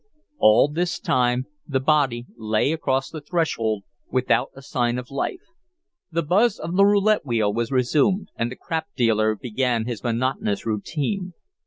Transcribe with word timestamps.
All 0.39 0.67
this 0.67 0.97
time 0.99 1.45
the 1.67 1.79
body 1.79 2.25
lay 2.35 2.71
across 2.71 3.11
the 3.11 3.21
threshold 3.21 3.83
without 4.09 4.49
a 4.55 4.63
sign 4.63 4.97
of 4.97 5.11
life. 5.11 5.43
The 6.11 6.23
buzz 6.23 6.57
of 6.57 6.75
the 6.75 6.85
roulette 6.85 7.23
wheel 7.23 7.53
was 7.53 7.71
resumed 7.71 8.29
and 8.35 8.49
the 8.51 8.55
crap 8.55 8.87
dealer 8.95 9.35
began 9.35 9.85
his 9.85 10.03
monotonous 10.03 10.65
routine. 10.65 11.35